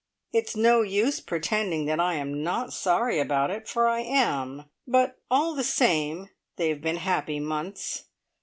[0.33, 5.17] It's no use pretending that I am not sorry about it, for I am; but
[5.29, 8.05] all the same, they have been happy months.